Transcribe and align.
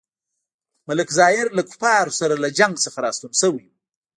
ملک 0.87 1.09
ظاهر 1.19 1.47
له 1.57 1.63
کفارو 1.69 2.17
سره 2.19 2.33
له 2.43 2.49
جنګ 2.59 2.73
څخه 2.85 2.97
راستون 3.05 3.31
شوی 3.41 3.61
وو. 3.67 3.73